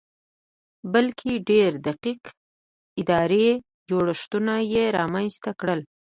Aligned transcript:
بلکې 0.93 1.31
ډېر 1.49 1.71
دقیق 1.87 2.21
اداري 2.99 3.47
جوړښتونه 3.89 4.53
یې 4.73 4.83
رامنځته 4.97 5.51
کړل 5.59 5.81